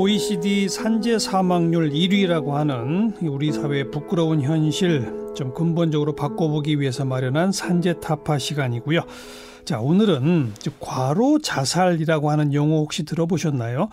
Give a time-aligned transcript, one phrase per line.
[0.00, 8.00] OECD 산재 사망률 1위라고 하는 우리 사회의 부끄러운 현실 좀 근본적으로 바꿔보기 위해서 마련한 산재
[8.00, 9.02] 타파 시간이고요.
[9.66, 13.90] 자, 오늘은 과로 자살이라고 하는 용어 혹시 들어보셨나요?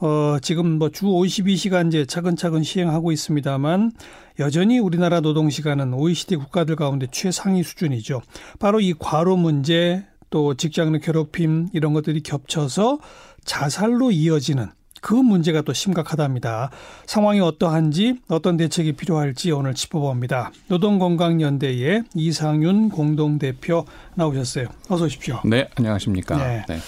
[0.00, 3.92] 어, 지금 뭐 주 52시간제 차근차근 시행하고 있습니다만
[4.38, 8.22] 여전히 우리나라 노동 시간은 OECD 국가들 가운데 최상위 수준이죠.
[8.58, 13.00] 바로 이 과로 문제 또 직장 내 괴롭힘 이런 것들이 겹쳐서
[13.44, 14.70] 자살로 이어지는
[15.02, 16.70] 그 문제가 또 심각하답니다.
[17.06, 20.52] 상황이 어떠한지 어떤 대책이 필요할지 오늘 짚어봅니다.
[20.68, 24.68] 노동건강연대의 이상윤 공동대표 나오셨어요.
[24.88, 25.40] 어서 오십시오.
[25.44, 26.36] 네, 안녕하십니까.
[26.38, 26.64] 네.
[26.68, 26.78] 네.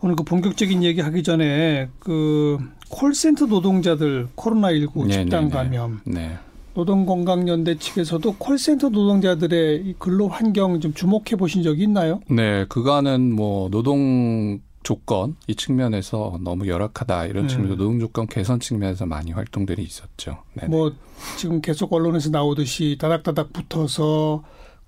[0.00, 2.58] 오늘 그 본격적인 얘기 하기 전에 그
[2.90, 5.50] 콜센터 노동자들 코로나19 네, 집단 네, 네.
[5.50, 6.00] 감염.
[6.04, 6.38] 네.
[6.74, 12.20] 노동건강연대 측에서도 콜센터 노동자들의 근로 환경 좀 주목해 보신 적이 있나요?
[12.28, 17.48] 네, 그거는 뭐 노동 조건 이 측면에서 너무 열악하다 이런 음.
[17.48, 20.42] 측면에서 노동 조건 개선 측면에서 많이 활동들이 있었죠.
[20.54, 20.68] 네네.
[20.68, 20.92] 뭐
[21.38, 24.42] 지금 계속 언론에서 나오듯이 다닥다닥 붙어서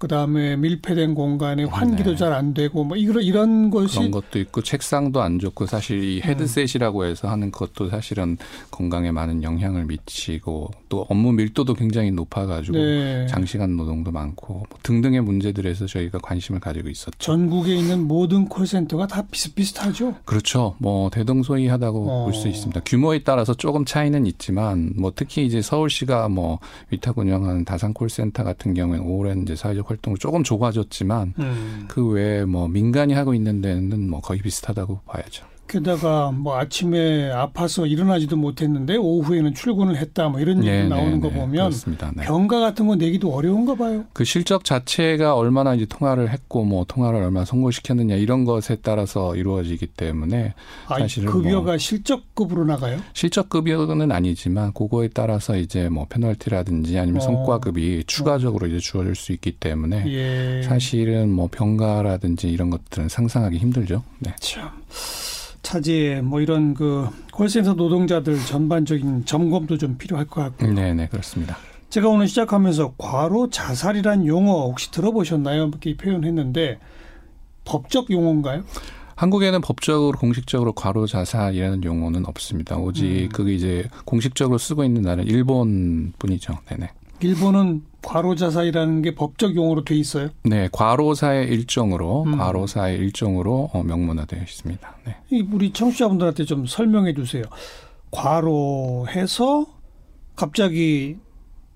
[0.05, 2.17] 그다음에 밀폐된 공간에 환기도 네.
[2.17, 7.07] 잘안 되고 뭐 이런 이런 것이 그런 것도 있고 책상도 안 좋고 사실 이 헤드셋이라고
[7.07, 8.37] 해서 하는 것도 사실은
[8.71, 13.27] 건강에 많은 영향을 미치고 또 업무 밀도도 굉장히 높아가지고 네.
[13.29, 17.17] 장시간 노동도 많고 뭐 등등의 문제들에서 저희가 관심을 가지고 있었죠.
[17.19, 20.17] 전국에 있는 모든 콜센터가 다 비슷비슷하죠.
[20.27, 20.77] 그렇죠.
[20.81, 22.25] 뭐 대동소이하다고 어.
[22.25, 22.83] 볼수 있습니다.
[22.85, 26.59] 규모에 따라서 조금 차이는 있지만 뭐 특히 이제 서울시가 뭐
[26.91, 31.85] 위탁 운영하는 다산 콜센터 같은 경우에는 오랜 이제 사회적 활동을 조금 좁아졌지만 음.
[31.89, 35.47] 그 외에 뭐 민간이 하고 있는 데는 뭐 거의 비슷하다고 봐야죠.
[35.67, 41.21] 게다가 뭐 아침에 아파서 일어나지도 못했는데 오후에는 출근을 했다 뭐 이런 얘기 네, 나오는 네,
[41.21, 41.35] 거 네.
[41.35, 41.73] 보면
[42.17, 42.25] 네.
[42.25, 44.05] 병가 같은 거 내기도 어려운가 봐요.
[44.13, 49.89] 그 실적 자체가 얼마나 이제 통화를 했고 뭐 통화를 얼마나 성공시켰느냐 이런 것에 따라서 이루어지기
[49.89, 50.55] 때문에
[50.89, 52.99] 사실은 급여가 뭐 실적급으로 나가요?
[53.13, 57.25] 실적급여는 아니지만 그거에 따라서 이제 뭐 페널티라든지 아니면 어.
[57.25, 60.63] 성과급이 추가적으로 이제 주어질 수 있기 때문에 예.
[60.63, 64.03] 사실은 뭐 병가라든지 이런 것들은 상상하기 힘들죠.
[64.21, 64.35] 네.
[64.41, 64.71] 참.
[65.65, 70.73] 차지 뭐 이런 그 콜센터 노동자들 전반적인 점검도 좀 필요할 것 같고요.
[70.73, 71.57] 네, 네, 그렇습니다.
[71.91, 75.69] 제가 오늘 시작하면서 과로 자살이란 용어 혹시 들어보셨나요?
[75.69, 76.79] 이렇게 표현했는데
[77.65, 78.63] 법적 용어인가요?
[79.17, 82.77] 한국에는 법적으로 공식적으로 과로 자살이라는 용어는 없습니다.
[82.77, 83.29] 오직 음.
[83.33, 86.59] 그게 이제 공식적으로 쓰고 있는 나라는 일본뿐이죠.
[86.69, 86.91] 네네.
[87.21, 90.29] 일본은 과로자사이라는 게 법적 용어로 돼 있어요?
[90.45, 92.39] 네, 과로사의 일종으로 음.
[92.39, 94.97] 과로사의 일종으로 어, 명문화되어 있습니다.
[95.07, 95.43] 네.
[95.51, 97.43] 우리 청취자분들한테 좀 설명해 주세요.
[98.11, 99.67] 과로해서
[100.37, 101.17] 갑자기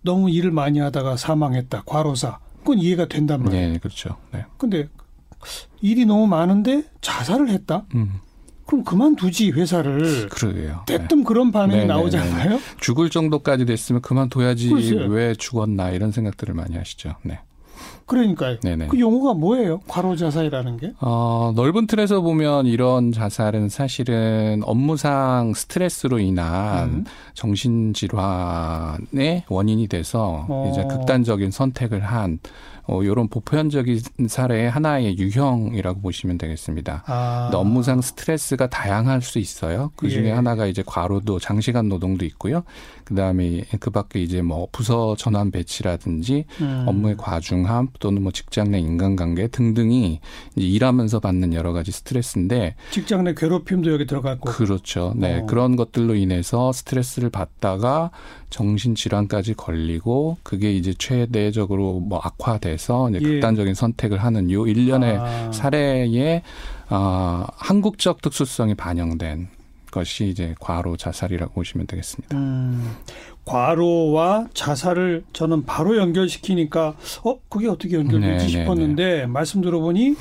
[0.03, 1.83] 너무 일을 많이 하다가 사망했다.
[1.87, 2.39] 과로사.
[2.61, 3.73] 그건 이해가 된단 말이에요.
[3.73, 4.17] 네, 그렇죠.
[4.33, 4.45] 네.
[4.57, 4.89] 근데
[5.81, 7.87] 일이 너무 많은데 자살을 했다?
[7.95, 8.21] 음.
[8.69, 10.29] 그럼 그만두지 회사를.
[10.29, 10.83] 그러게요.
[10.87, 11.25] 때뜸 네.
[11.25, 11.87] 그런 반응이 네네네네.
[11.95, 12.59] 나오잖아요.
[12.81, 15.07] 죽을 정도까지 됐으면 그만둬야지 글쎄요.
[15.09, 17.15] 왜 죽었나 이런 생각들을 많이 하시죠.
[17.23, 17.41] 네.
[18.05, 18.61] 그러니까요.
[18.61, 18.89] 네네.
[18.89, 19.81] 그 용어가 뭐예요?
[19.89, 20.93] 과로 자살이라는 게?
[21.01, 27.05] 어, 넓은 틀에서 보면 이런 자살은 사실은 업무상 스트레스로 인한 음.
[27.33, 30.71] 정신 질환의 원인이 돼서 어.
[30.71, 32.39] 이제 극단적인 선택을 한
[32.89, 37.05] 어, 이런 보편적인 사례의 하나의 유형이라고 보시면 되겠습니다.
[37.07, 37.51] 아.
[37.53, 39.93] 업무상 스트레스가 다양할 수 있어요.
[39.95, 40.33] 그 중에 예.
[40.33, 42.65] 하나가 이제 과로도 장시간 노동도 있고요.
[43.05, 46.85] 그 다음에 그 밖에 이제 뭐 부서 전환 배치라든지 음.
[46.87, 50.21] 업무의 과중함 또는 뭐 직장 내 인간관계 등등이
[50.57, 55.13] 이제 일하면서 받는 여러 가지 스트레스인데 직장 내 괴롭힘도 여기 들어갔고 그렇죠.
[55.15, 55.41] 네.
[55.41, 55.47] 어.
[55.47, 58.11] 그런 것들로 인해서 스트레스를 받다가
[58.49, 62.78] 정신 질환까지 걸리고 그게 이제 최대적으로 뭐 악화돼서
[63.11, 63.29] 이제 예.
[63.29, 65.53] 극단적인 선택을 하는 요 일련의 아.
[65.53, 66.43] 사례에
[66.91, 69.49] 어, 한국적 특수성이 반영된
[69.91, 72.37] 것이 이제 과로 자살이라고 보시면 되겠습니다.
[72.37, 72.97] 음,
[73.45, 76.95] 과로와 자살을 저는 바로 연결시키니까
[77.25, 79.27] 어 그게 어떻게 연결되지 네, 네 싶었는데 네, 네.
[79.27, 80.17] 말씀 들어보니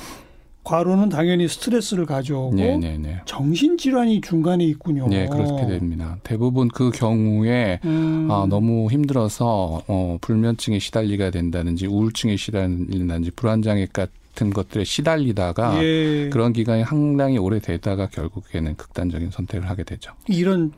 [0.67, 2.97] 과로는 당연히 스트레스를 가져오고 네네네.
[2.97, 3.21] 네, 네.
[3.23, 5.07] 정신질환이 중간에 있군요.
[5.07, 6.17] 네, 그렇게 됩니다.
[6.23, 8.27] 대부분 그 경우에 음.
[8.29, 16.29] 아, 너무 힘들어서 어, 불면증에 시달리게 된다든지 우울증에 시달린다든지 불안장애 같은 것들에 시달리다가 예.
[16.33, 20.11] 그런 기간이 상당히 오래 되다가 결국에는 극단적인 선택을 하게 되죠.
[20.27, 20.73] 이런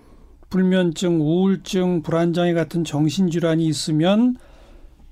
[0.51, 4.35] 불면증, 우울증, 불안장애 같은 정신질환이 있으면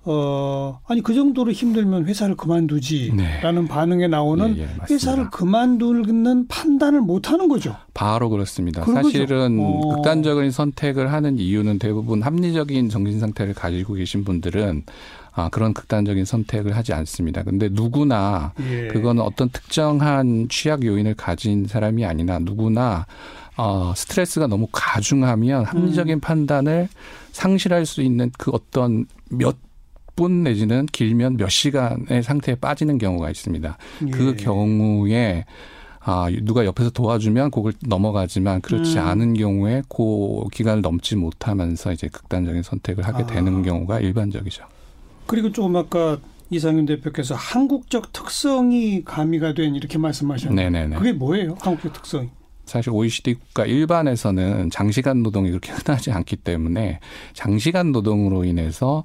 [0.09, 3.11] 어, 아니, 그 정도로 힘들면 회사를 그만두지.
[3.13, 3.41] 네.
[3.41, 7.75] 라는 반응에 나오는 예, 예, 회사를 그만두는 판단을 못 하는 거죠.
[7.93, 8.85] 바로 그렇습니다.
[8.85, 9.95] 사실은 어.
[9.95, 14.83] 극단적인 선택을 하는 이유는 대부분 합리적인 정신 상태를 가지고 계신 분들은
[15.33, 17.43] 아, 그런 극단적인 선택을 하지 않습니다.
[17.43, 18.87] 근데 누구나 예.
[18.87, 23.05] 그거는 어떤 특정한 취약 요인을 가진 사람이 아니라 누구나
[23.57, 26.19] 어, 스트레스가 너무 가중하면 합리적인 음.
[26.21, 26.87] 판단을
[27.33, 29.57] 상실할 수 있는 그 어떤 몇
[30.17, 33.77] 분 내지는 길면 몇 시간의 상태에 빠지는 경우가 있습니다.
[33.99, 34.11] 그 예.
[34.11, 35.45] 그 경우에
[36.01, 39.05] 아, 누가 옆에서 도와주면 그걸 넘어가지만 그렇지 음.
[39.05, 43.27] 않은 경우에 그 기간을 넘지 못하면서 이제 극단적인 선택을 하게 아.
[43.27, 44.63] 되는 경우가 일반적이죠.
[45.27, 46.17] 그리고 조금 아까
[46.49, 50.95] 이상윤 대표께서 한국적 특성이 가미가 된 이렇게 말씀하셨는데 네네네.
[50.95, 51.57] 그게 뭐예요?
[51.59, 52.29] 한국적 특성이?
[52.65, 56.99] 사실 OECD 국가 일반에서는 장시간 노동이 그렇게 흔하지 않기 때문에
[57.33, 59.03] 장시간 노동으로 인해서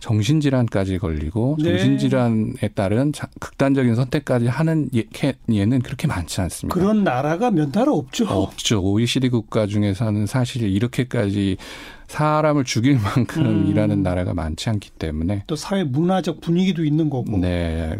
[0.00, 1.70] 정신질환까지 걸리고 네.
[1.70, 5.04] 정신질환에 따른 극단적인 선택까지 하는 예,
[5.48, 6.74] 예는 그렇게 많지 않습니다.
[6.74, 8.24] 그런 나라가 몇 나라 없죠.
[8.26, 8.82] 없죠.
[8.82, 11.58] OECD 국가 중에서는 사실 이렇게까지
[12.08, 13.66] 사람을 죽일 만큼 음.
[13.68, 17.38] 일하는 나라가 많지 않기 때문에 또 사회 문화적 분위기도 있는 거고.
[17.38, 17.96] 네.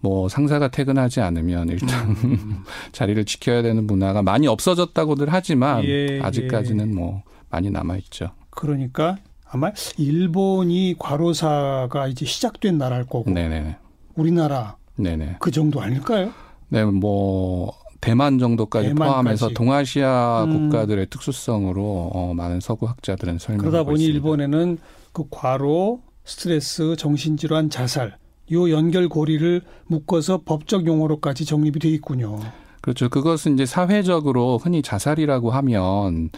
[0.00, 2.64] 뭐 상사가 퇴근하지 않으면 일단 음.
[2.90, 6.92] 자리를 지켜야 되는 문화가 많이 없어졌다고들 하지만 예, 아직까지는 예.
[6.92, 8.30] 뭐 많이 남아 있죠.
[8.50, 9.18] 그러니까
[9.52, 13.76] 아마 일본이 과로사가 이제 시작된 나라일 거고 네네.
[14.14, 15.36] 우리나라 네네.
[15.40, 16.32] 그 정도 아닐까요?
[16.70, 19.10] 네, 뭐 대만 정도까지 대만까지.
[19.10, 20.70] 포함해서 동아시아 음.
[20.70, 24.16] 국가들의 특수성으로 어, 많은 서구 학자들은 설명하고 그러다 보니 있습니다.
[24.16, 24.78] 일본에는
[25.12, 28.16] 그 과로, 스트레스, 정신질환, 자살
[28.52, 32.40] 요 연결고리를 묶어서 법적 용어로까지 정립이 돼 있군요.
[32.80, 33.10] 그렇죠.
[33.10, 36.30] 그것은 이제 사회적으로 흔히 자살이라고 하면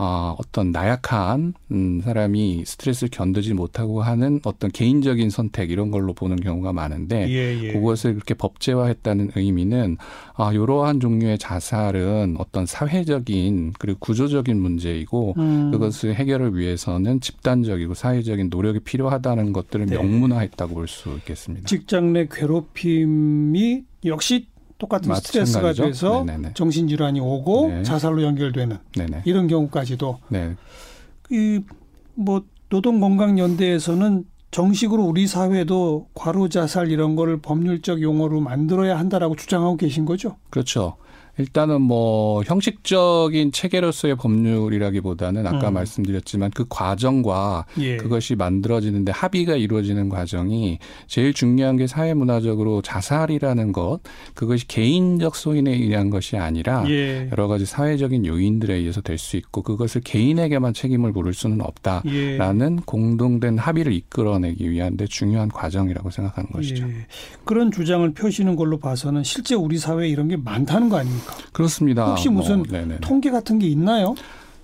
[0.00, 6.36] 어, 어떤 나약한 음, 사람이 스트레스를 견디지 못하고 하는 어떤 개인적인 선택 이런 걸로 보는
[6.36, 7.72] 경우가 많은데 예, 예.
[7.72, 9.96] 그것을 그렇게 법제화했다는 의미는
[10.34, 15.70] 아, 이러한 종류의 자살은 어떤 사회적인 그리고 구조적인 문제이고 음.
[15.72, 19.96] 그것을 해결을 위해서는 집단적이고 사회적인 노력이 필요하다는 것들을 네.
[19.96, 21.66] 명문화했다고 볼 수 있겠습니다.
[21.66, 24.46] 직장 내 괴롭힘이 역시
[24.78, 26.54] 똑같은 스트레스가 돼서 네네네.
[26.54, 27.82] 정신질환이 오고 네.
[27.82, 29.22] 자살로 연결되는 네네.
[29.24, 30.54] 이런 경우까지도 네.
[31.30, 40.04] 이뭐 노동건강연대에서는 정식으로 우리 사회도 과로 자살 이런 거를 법률적 용어로 만들어야 한다라고 주장하고 계신
[40.04, 40.36] 거죠?
[40.48, 40.96] 그렇죠.
[41.38, 45.74] 일단은 뭐 형식적인 체계로서의 법률이라기보다는 아까 음.
[45.74, 47.96] 말씀드렸지만 그 과정과 예.
[47.96, 54.00] 그것이 만들어지는데 합의가 이루어지는 과정이 제일 중요한 게 사회 문화적으로 자살이라는 것
[54.34, 57.28] 그것이 개인적 소인에 의한 것이 아니라 예.
[57.30, 62.82] 여러 가지 사회적인 요인들에 의해서 될 수 있고 그것을 개인에게만 책임을 물을 수는 없다라는 예.
[62.86, 66.88] 공동된 합의를 이끌어내기 위한 데 중요한 과정이라고 생각하는 것이죠.
[66.88, 67.06] 예.
[67.44, 71.27] 그런 주장을 펴시는 걸로 봐서는 실제 우리 사회에 이런 게 많다는 거 아닙니까?
[71.52, 72.06] 그렇습니다.
[72.06, 74.14] 혹시 무슨 뭐, 통계 같은 게 있나요?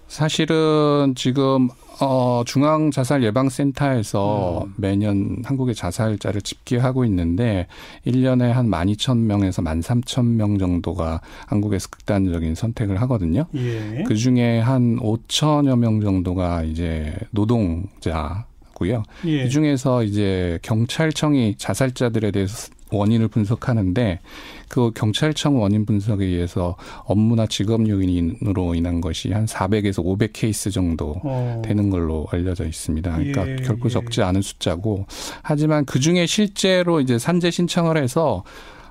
[0.09, 1.69] 사실은 지금
[2.01, 4.75] 어 중앙 자살 예방 센터에서 음.
[4.77, 7.67] 매년 한국의 자살자를 집계하고 있는데
[8.07, 13.47] 1년에 한 12,000명에서 13,000명 정도가 한국에서 극단적인 선택을 하거든요.
[13.55, 14.03] 예.
[14.07, 19.05] 그중에 한 5천여 명 정도가 이제 노동자 고요.
[19.27, 19.45] 예.
[19.45, 24.21] 이 중에서 이제 경찰청이 자살자들에 대해서 원인을 분석하는데
[24.69, 31.17] 그 경찰청 원인 분석에 의해서 업무나 직업 요인으로 인한 것이 한 400에서 500 케이스 정도
[31.23, 31.63] 어.
[31.65, 33.13] 되는 걸로 알려져 있습니다.
[33.13, 33.91] 그러니까 예, 결코 예.
[33.91, 35.07] 적지 않은 숫자고
[35.43, 38.45] 하지만 그 중에 실제로 이제 산재 신청을 해서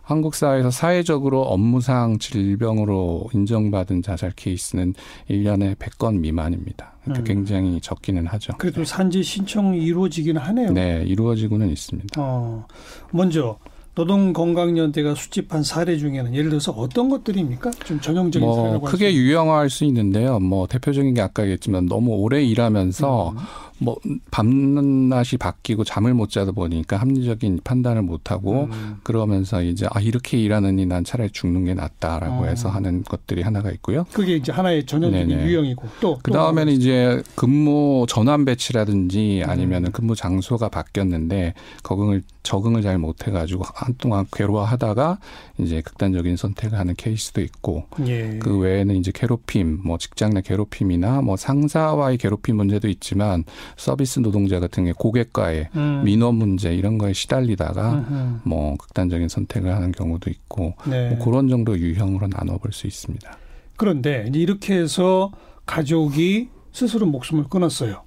[0.04, 4.94] 한국 사회에서 사회적으로 업무상 질병으로 인정받은 자살 케이스는
[5.30, 6.94] 1년에 100건 미만입니다.
[7.04, 7.24] 그러니까 음.
[7.24, 8.54] 굉장히 적기는 하죠.
[8.58, 10.72] 그래도 산재 신청이 이루어지기는 하네요.
[10.72, 12.22] 네, 이루어지고는 있습니다.
[12.22, 12.68] 어,
[13.12, 13.58] 먼저
[13.96, 17.72] 노동건강연대가 수집한 사례 중에는 예를 들어서 어떤 것들입니까?
[17.86, 20.40] 좀 전형적인 뭐 사례라고 크게 유형화할 수 있는데요.
[20.40, 23.38] 뭐 대표적인 게 아까 얘기했지만 너무 오래 일하면서 음.
[23.80, 23.98] 뭐
[24.32, 28.98] 밤낮이 바뀌고 잠을 못 자다 보니까 합리적인 판단을 못 하고 음.
[29.04, 32.46] 그러면서 이제 아 이렇게 일하느니 난 차라리 죽는 게 낫다라고 어.
[32.46, 34.06] 해서 하는 것들이 하나가 있고요.
[34.14, 35.46] 그게 이제 하나의 전형적인 네네.
[35.46, 39.92] 유형이고 또 그다음에는 이제 근무 전환 배치라든지 아니면은 음.
[39.92, 45.20] 근무 장소가 바뀌었는데 적응을 적응을 잘 못 해 가지고 한동안 괴로워하다가
[45.60, 48.40] 이제 극단적인 선택을 하는 케이스도 있고 예.
[48.40, 53.44] 그 외에는 이제 괴롭힘 뭐 직장 내 괴롭힘이나 뭐 상사와의 괴롭힘 문제도 있지만
[53.78, 56.02] 서비스 노동자 같은 게 고객과의 음.
[56.04, 58.40] 민원 문제 이런 거에 시달리다가 음흠.
[58.44, 61.10] 뭐 극단적인 선택을 하는 경우도 있고 네.
[61.10, 63.38] 뭐 그런 정도 유형으로 나눠볼 수 있습니다.
[63.76, 65.32] 그런데 이렇게 해서
[65.66, 68.04] 가족이 스스로 목숨을 끊었어요.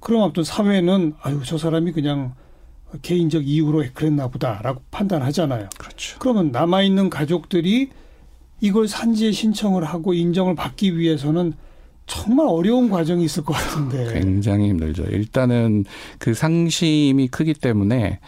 [0.00, 2.34] 그럼 아무튼 사회는 아유 저 사람이 그냥
[3.02, 5.68] 개인적 이유로 그랬나 보다라고 판단하잖아요.
[5.78, 6.18] 그렇죠.
[6.18, 7.90] 그러면 남아 있는 가족들이
[8.60, 11.54] 이걸 산지에 신청을 하고 인정을 받기 위해서는
[12.06, 14.12] 정말 어려운 과정이 있을 것 같은데.
[14.20, 15.04] 굉장히 힘들죠.
[15.04, 15.84] 일단은
[16.18, 18.18] 그 상심이 크기 때문에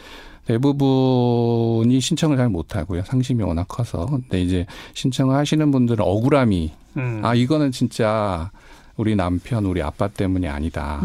[0.46, 3.02] 대부분이 신청을 잘 못하고요.
[3.04, 4.06] 상심이 워낙 커서.
[4.06, 7.20] 근데 이제 신청을 하시는 분들은 억울함이 음.
[7.22, 8.50] 아 이거는 진짜
[8.96, 11.00] 우리 남편, 우리 아빠 때문이 아니다.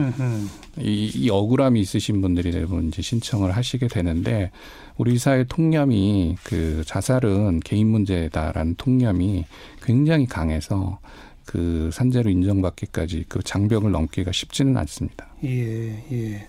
[0.80, 4.52] 이, 이 억울함이 있으신 분들이 대부분 이제 신청을 하시게 되는데
[4.98, 9.46] 우리 사회 통념이 그 자살은 개인 문제다라는 통념이
[9.82, 11.00] 굉장히 강해서
[11.46, 15.28] 그 산재로 인정받기까지 그 장벽을 넘기가 쉽지는 않습니다.
[15.46, 16.48] 예, 예.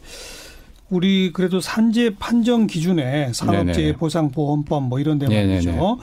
[0.91, 5.99] 우리 그래도 산재 판정 기준에 산업재해 보상보험법 뭐 이런 데 말이죠.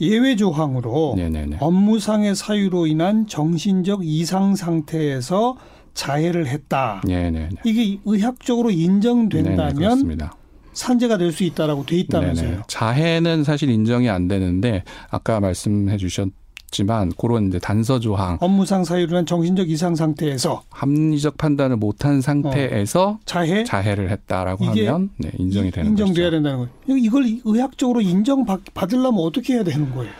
[0.00, 1.58] 예외 조항으로 네네네.
[1.60, 5.56] 업무상의 사유로 인한 정신적 이상 상태에서
[5.94, 7.00] 자해를 했다.
[7.06, 7.48] 네네네.
[7.64, 10.26] 이게 의학적으로 인정된다면 네네,
[10.74, 12.50] 산재가 될 수 있다라고 돼 있다면서요.
[12.50, 12.62] 네네.
[12.68, 16.28] 자해는 사실 인정이 안 되는데 아까 말씀해 주셨
[16.70, 23.08] 지만 그런 이제 단서 조항 업무상 사유로 한 정신적 이상 상태에서 합리적 판단을 못한 상태에서
[23.08, 23.18] 어.
[23.24, 26.30] 자해 자해를 했다라고 하면 네, 인정이 되는 인정돼야 것이죠.
[26.30, 26.98] 된다는 거예요.
[26.98, 28.44] 이걸 의학적으로 인정
[28.74, 30.12] 받으려면 어떻게 해야 되는 거예요?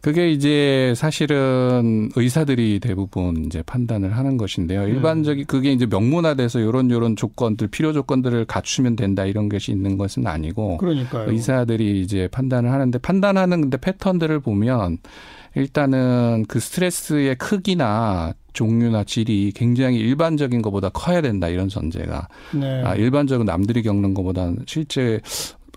[0.00, 4.82] 그게 이제 사실은 의사들이 대부분 이제 판단을 하는 것인데요.
[4.84, 4.88] 음.
[4.88, 10.26] 일반적인 그게 이제 명문화돼서 요런 요런 조건들 필요 조건들을 갖추면 된다 이런 것이 있는 것은
[10.26, 11.30] 아니고 그러니까요.
[11.30, 14.98] 의사들이 이제 판단을 하는데 판단하는 근데 패턴들을 보면
[15.54, 22.82] 일단은 그 스트레스의 크기나 종류나 질이 굉장히 일반적인 것보다 커야 된다 이런 전제가 네.
[22.82, 25.20] 아, 일반적으로 남들이 겪는 것보다 실제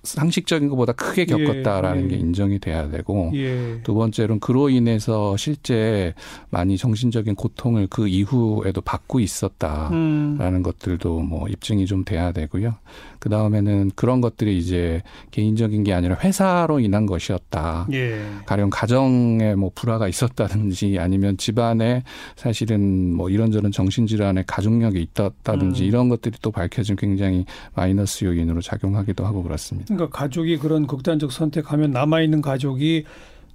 [0.03, 2.09] 상식적인 것보다 크게 겪었다라는 예, 예.
[2.09, 3.81] 게 인정이 돼야 되고 예.
[3.83, 6.13] 두 번째로는 그로 인해서 실제
[6.49, 10.63] 많이 정신적인 고통을 그 이후에도 받고 있었다라는 음.
[10.63, 12.75] 것들도 뭐 입증이 좀 돼야 되고요.
[13.21, 17.87] 그 다음에는 그런 것들이 이제 개인적인 게 아니라 회사로 인한 것이었다.
[17.93, 18.19] 예.
[18.47, 22.01] 가령 가정에 뭐 불화가 있었다든지 아니면 집안에
[22.35, 25.87] 사실은 뭐 이런저런 정신질환의 가족력이 있었다든지 음.
[25.87, 29.93] 이런 것들이 또 밝혀진 굉장히 마이너스 요인으로 작용하기도 하고 그렇습니다.
[29.93, 33.05] 그러니까 가족이 그런 극단적 선택하면 남아 있는 가족이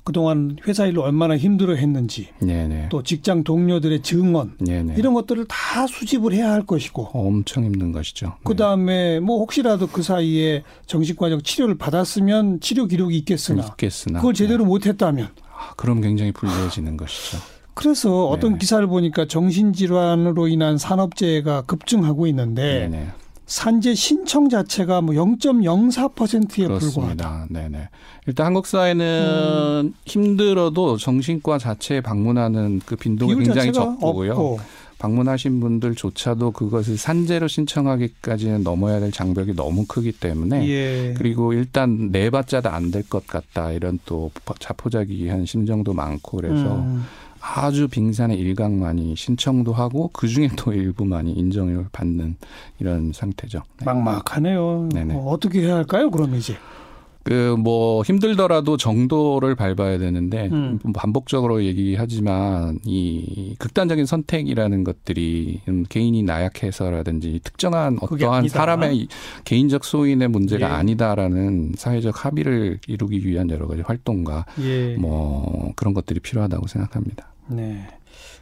[0.07, 2.91] 그동안 회사 일로 얼마나 힘들어 했는지 네네.
[2.91, 4.95] 또 직장 동료들의 증언 네네.
[4.97, 8.35] 이런 것들을 다 수집을 해야 할 것이고 엄청 힘든 것이죠.
[8.45, 14.21] 그다음에 뭐 혹시라도 그 사이에 정신과적 치료를 받았으면 치료 기록이 있겠으나, 있겠으나.
[14.21, 14.69] 그걸 제대로 네.
[14.69, 17.39] 못 했다면 아, 그럼 굉장히 불리해지는 것이죠.
[17.75, 18.59] 그래서 어떤 네네.
[18.61, 22.89] 기사를 보니까 정신질환으로 인한 산업재해가 급증하고 있는데.
[23.47, 27.47] 산재 신청 자체가 뭐 0.04%에 불과하다.
[27.50, 27.88] 네네.
[28.26, 29.95] 일단 한국 사회는 음.
[30.05, 34.33] 힘들어도 정신과 자체에 방문하는 그 빈도가 굉장히 적고요.
[34.33, 34.61] 없고.
[34.99, 41.15] 방문하신 분들조차도 그것을 산재로 신청하기까지는 넘어야 될 장벽이 너무 크기 때문에 예.
[41.19, 47.05] 그리고 일단 내봤자도 안 될 것 같다 이런 또 자포자기한 심정도 많고 그래서 음.
[47.40, 52.37] 아주 빙산의 일각만이 신청도 하고 그 중에 또 일부만이 인정을 받는
[52.81, 53.62] 이런 상태죠.
[53.78, 53.85] 네.
[53.85, 54.88] 막막하네요.
[54.93, 55.14] 네네.
[55.14, 56.11] 어, 어떻게 해야 할까요?
[56.11, 56.57] 그럼 이제.
[57.26, 60.78] 그 뭐 힘들더라도 정도를 밟아야 되는데 음.
[60.95, 69.09] 반복적으로 얘기하지만 이 극단적인 선택이라는 것들이 개인이 나약해서라든지 특정한 어떠한 사람의
[69.45, 70.73] 개인적 소인의 문제가 예.
[70.73, 74.95] 아니다라는 사회적 합의를 이루기 위한 여러 가지 활동과 예.
[74.97, 77.33] 뭐 그런 것들이 필요하다고 생각합니다.
[77.49, 77.87] 네.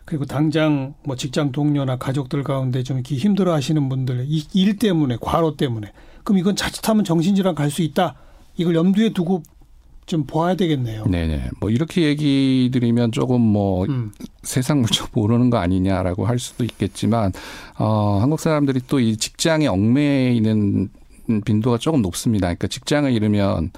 [0.05, 5.57] 그리고 당장 뭐 직장 동료나 가족들 가운데 좀 이렇게 힘들어 하시는 분들 일 때문에 과로
[5.57, 5.93] 때문에
[6.25, 8.17] 그럼 이건 자칫하면 정신질환 갈 수 있다.
[8.57, 9.43] 이걸 염두에 두고
[10.07, 11.07] 좀 봐야 되겠네요.
[11.07, 11.51] 네네.
[11.61, 14.13] 뭐 이렇게 얘기 드리면 조금 뭐 음.
[14.43, 17.33] 세상 물정 모르는 거 아니냐라고 할 수도 있겠지만
[17.79, 20.91] 어 한국 사람들이 또 이 직장에 얽매이는
[21.47, 22.49] 빈도가 조금 높습니다.
[22.49, 23.71] 그러니까 직장을 잃으면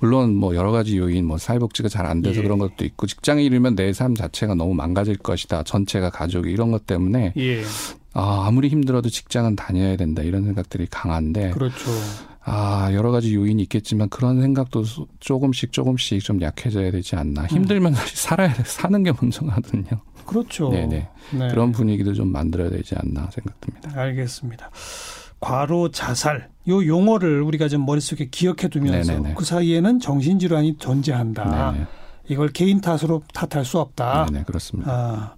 [0.00, 2.42] 물론 뭐 여러 가지 요인 뭐 사회복지가 잘 안 돼서 예.
[2.42, 5.64] 그런 것도 있고 직장을 잃으면 내 삶 자체가 너무 망가질 것이다.
[5.64, 7.62] 전체가 가족이 이런 것 때문에 예.
[8.14, 10.22] 아, 아무리 힘들어도 직장은 다녀야 된다.
[10.22, 11.90] 이런 생각들이 강한데 그렇죠.
[12.46, 14.84] 아, 여러 가지 요인이 있겠지만 그런 생각도
[15.20, 17.42] 조금씩 조금씩 좀 약해져야 되지 않나.
[17.42, 17.46] 음.
[17.46, 18.62] 힘들면 사실 살아야 돼.
[18.64, 20.00] 사는 게 먼저거든요.
[20.26, 20.70] 그렇죠.
[20.70, 21.08] 네네.
[21.32, 21.48] 네.
[21.48, 23.98] 그런 분위기도 좀 만들어야 되지 않나 생각됩니다.
[23.98, 24.70] 알겠습니다.
[25.40, 29.34] 과로 자살 요 용어를 우리가 좀 머릿속에 기억해 두면서 네네네.
[29.34, 31.72] 그 사이에는 정신질환이 존재한다.
[31.72, 31.86] 네네.
[32.28, 34.26] 이걸 개인 탓으로 탓할 수 없다.
[34.32, 34.90] 네, 그렇습니다.
[34.90, 35.34] 아.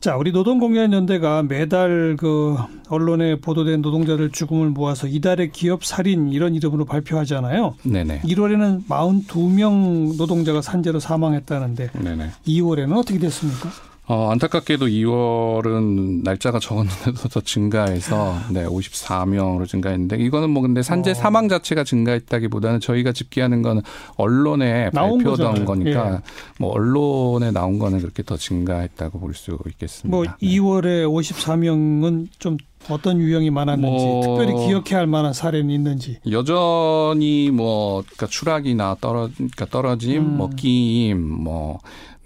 [0.00, 2.56] 자, 우리 노동공연연대가 매달 그
[2.88, 7.74] 언론에 보도된 노동자들 죽음을 모아서 이달의 기업 살인 이런 이름으로 발표하잖아요.
[7.82, 8.20] 네네.
[8.20, 12.30] 1월에는 42명 노동자가 산재로 사망했다는데 네네.
[12.46, 13.70] 2월에는 어떻게 됐습니까?
[14.10, 21.14] 어, 안타깝게도 2월은 날짜가 적었는데도 더 증가해서 네, 54명으로 증가했는데 이거는 뭐 근데 산재 어.
[21.14, 23.82] 사망 자체가 증가했다기보다는 저희가 집계하는 거는
[24.16, 26.18] 언론에 발표된 거니까 예.
[26.58, 30.08] 뭐 언론에 나온 거는 그렇게 더 증가했다고 볼 수 있겠습니다.
[30.08, 32.56] 뭐 2월에 54명은 좀
[32.88, 39.28] 어떤 유형이 많았는지 뭐 특별히 기억해야 할 만한 사례는 있는지 여전히 뭐 그러니까 추락이나 떨어
[39.34, 40.36] 그러니까 떨어짐, 음.
[40.36, 41.78] 뭐 끼임, 뭐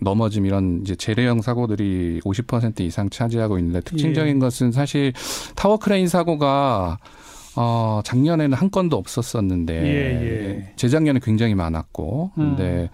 [0.02, 4.38] 넘어짐 이런 이제 재래형 사고들이 50% 이상 차지하고 있는데 특징적인 예.
[4.38, 5.12] 것은 사실
[5.56, 6.98] 타워 크레인 사고가
[7.54, 10.72] 어, 작년에는 한 건도 없었었는데 예, 예.
[10.76, 12.88] 재작년에 굉장히 많았고 근데 음.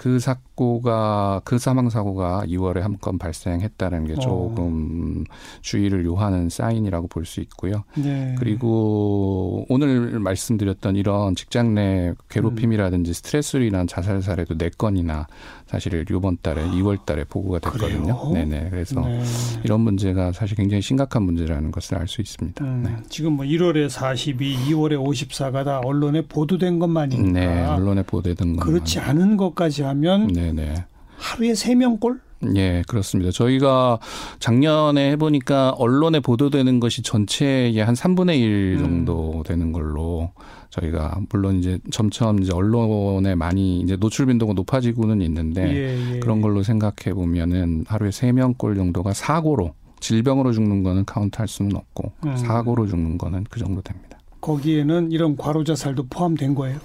[0.00, 4.16] 그 사 고가 그 사망 사고가 2월에 한 건 발생했다는 게 어.
[4.16, 5.34] 조금 어.
[5.62, 7.84] 주의를 요하는 사인이라고 볼 수 있고요.
[7.96, 8.34] 네.
[8.38, 15.26] 그리고 오늘 말씀드렸던 이런 직장 내 괴롭힘이라든지 스트레스로 인한 자살 사례도 4 건이나
[15.66, 18.02] 사실 이번 달에 2월 달에 보고가 됐거든요.
[18.18, 18.30] 그래요?
[18.34, 18.68] 네네.
[18.70, 19.22] 그래서 네.
[19.64, 22.62] 이런 문제가 사실 굉장히 심각한 문제라는 것을 알 수 있습니다.
[22.64, 22.96] 음, 네.
[23.08, 27.32] 지금 뭐 1월에 42, 2월에 54가 다 언론에 보도된 것만이니까.
[27.32, 28.64] 네, 언론에 보도된 것.
[28.66, 30.74] 그렇지 않은 것까지 하면 네 네.
[31.16, 32.20] 하루에 3명꼴?
[32.56, 33.30] 예, 그렇습니다.
[33.30, 33.98] 저희가
[34.38, 38.82] 작년에 해보니까 언론에 보도되는 것이 전체의 한 3분의 1 음.
[38.82, 39.42] 정도 음.
[39.42, 40.32] 되는 걸로
[40.70, 46.20] 저희가 물론 이제 점점 이제 언론에 많이 이제 노출 빈도가 높아지고는 있는데 예, 예.
[46.20, 52.12] 그런 걸로 생각해 보면은 하루에 세 명꼴 정도가 사고로 질병으로 죽는 거는 카운트할 수는 없고
[52.24, 52.36] 음.
[52.36, 54.18] 사고로 죽는 거는 그 정도 됩니다.
[54.40, 56.78] 거기에는 이런 과로 자살도 포함된 거예요?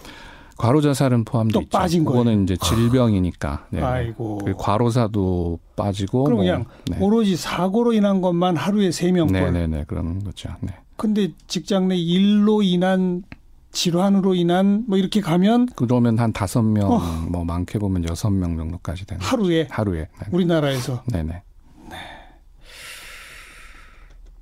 [0.57, 1.77] 과로 자살은 포함돼 있죠.
[1.77, 2.23] 빠진 거예요.
[2.23, 3.67] 그거는 이제 질병이니까.
[3.71, 3.81] 네.
[3.81, 4.39] 아이고.
[4.45, 6.23] 그 과로사도 빠지고.
[6.23, 6.97] 그럼 뭐, 그냥 네.
[6.99, 9.27] 오로지 사고로 인한 것만 하루에 세 명.
[9.27, 10.49] 네네네 그런 거죠.
[10.61, 10.73] 네.
[10.95, 13.23] 근데 직장 내 일로 인한
[13.71, 16.99] 질환으로 인한 뭐 이렇게 가면 그러면 한 다섯 명, 어.
[17.29, 20.27] 뭐 많게 보면 여섯 명 정도까지 되는 하루에 하루에 네.
[20.31, 21.43] 우리나라에서 네네.
[21.89, 21.97] 네.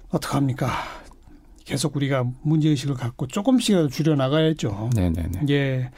[0.10, 0.68] 어떡합니까?
[1.66, 4.90] 계속 우리가 문제 의식을 갖고 조금씩이라도 줄여 나가야죠.
[4.96, 5.42] 네네네.
[5.50, 5.90] 예.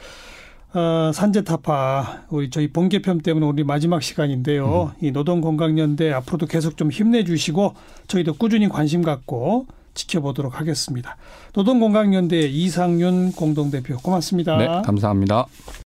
[0.74, 4.92] 어, 산재타파 우리 저희 본개편 때문에 우리 마지막 시간인데요.
[5.00, 5.06] 음.
[5.06, 7.74] 이 노동건강연대 앞으로도 계속 좀 힘내주시고
[8.08, 11.16] 저희도 꾸준히 관심 갖고 지켜보도록 하겠습니다.
[11.54, 14.58] 노동건강연대 이상윤 공동대표 고맙습니다.
[14.58, 15.46] 네, 감사합니다.